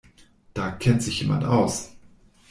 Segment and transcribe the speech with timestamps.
[0.55, 1.95] Da kennt sich jemand aus.